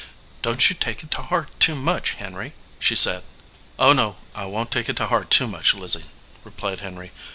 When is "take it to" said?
0.79-1.21, 4.79-5.05